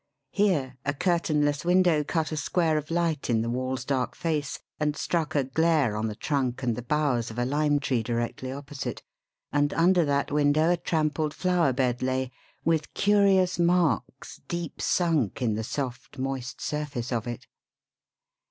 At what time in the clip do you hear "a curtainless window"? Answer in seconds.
0.83-2.03